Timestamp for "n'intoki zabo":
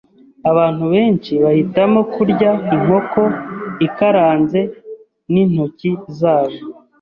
5.31-6.57